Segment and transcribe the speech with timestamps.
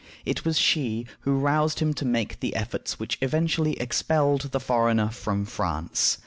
[0.25, 5.09] It was she who roused him to make the efforts which eventually expelled the foreigner
[5.09, 6.17] from France.